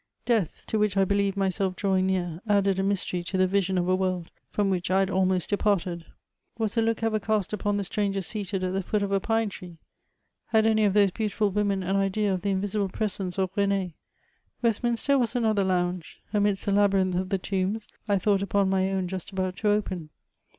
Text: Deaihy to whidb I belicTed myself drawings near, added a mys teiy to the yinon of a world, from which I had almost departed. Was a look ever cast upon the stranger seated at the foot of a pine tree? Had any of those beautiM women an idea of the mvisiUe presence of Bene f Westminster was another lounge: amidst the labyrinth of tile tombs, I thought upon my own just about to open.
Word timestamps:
Deaihy 0.25 0.65
to 0.65 0.79
whidb 0.79 0.97
I 0.97 1.05
belicTed 1.05 1.37
myself 1.37 1.75
drawings 1.75 2.07
near, 2.07 2.41
added 2.49 2.79
a 2.79 2.81
mys 2.81 3.03
teiy 3.05 3.23
to 3.23 3.37
the 3.37 3.45
yinon 3.45 3.77
of 3.77 3.87
a 3.87 3.95
world, 3.95 4.31
from 4.49 4.71
which 4.71 4.89
I 4.89 4.97
had 5.01 5.11
almost 5.11 5.51
departed. 5.51 6.07
Was 6.57 6.75
a 6.75 6.81
look 6.81 7.03
ever 7.03 7.19
cast 7.19 7.53
upon 7.53 7.77
the 7.77 7.83
stranger 7.83 8.23
seated 8.23 8.63
at 8.63 8.73
the 8.73 8.81
foot 8.81 9.03
of 9.03 9.11
a 9.11 9.19
pine 9.19 9.49
tree? 9.49 9.77
Had 10.47 10.65
any 10.65 10.85
of 10.85 10.93
those 10.93 11.11
beautiM 11.11 11.53
women 11.53 11.83
an 11.83 11.97
idea 11.97 12.33
of 12.33 12.41
the 12.41 12.51
mvisiUe 12.55 12.91
presence 12.91 13.37
of 13.37 13.53
Bene 13.53 13.83
f 13.89 13.93
Westminster 14.63 15.19
was 15.19 15.35
another 15.35 15.63
lounge: 15.63 16.19
amidst 16.33 16.65
the 16.65 16.71
labyrinth 16.71 17.13
of 17.13 17.29
tile 17.29 17.37
tombs, 17.37 17.87
I 18.07 18.17
thought 18.17 18.41
upon 18.41 18.71
my 18.71 18.91
own 18.91 19.07
just 19.07 19.31
about 19.31 19.55
to 19.57 19.69
open. 19.69 20.09